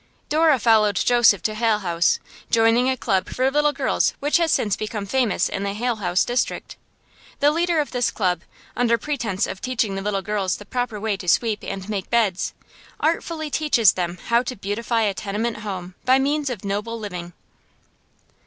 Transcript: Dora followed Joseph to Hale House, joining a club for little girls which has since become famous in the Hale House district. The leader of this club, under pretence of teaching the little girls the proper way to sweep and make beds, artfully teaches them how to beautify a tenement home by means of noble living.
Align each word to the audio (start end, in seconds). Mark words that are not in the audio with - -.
Dora 0.29 0.57
followed 0.57 0.95
Joseph 0.95 1.43
to 1.43 1.53
Hale 1.53 1.77
House, 1.77 2.17
joining 2.49 2.89
a 2.89 2.97
club 2.97 3.29
for 3.29 3.51
little 3.51 3.71
girls 3.71 4.15
which 4.19 4.37
has 4.37 4.51
since 4.51 4.75
become 4.75 5.05
famous 5.05 5.47
in 5.47 5.61
the 5.61 5.73
Hale 5.75 5.97
House 5.97 6.25
district. 6.25 6.75
The 7.39 7.51
leader 7.51 7.79
of 7.79 7.91
this 7.91 8.09
club, 8.09 8.41
under 8.75 8.97
pretence 8.97 9.45
of 9.45 9.61
teaching 9.61 9.93
the 9.93 10.01
little 10.01 10.23
girls 10.23 10.55
the 10.57 10.65
proper 10.65 10.99
way 10.99 11.17
to 11.17 11.27
sweep 11.27 11.63
and 11.63 11.87
make 11.87 12.09
beds, 12.09 12.55
artfully 12.99 13.51
teaches 13.51 13.91
them 13.93 14.17
how 14.29 14.41
to 14.41 14.55
beautify 14.55 15.01
a 15.03 15.13
tenement 15.13 15.57
home 15.57 15.93
by 16.03 16.17
means 16.17 16.49
of 16.49 16.65
noble 16.65 16.97
living. 16.97 17.33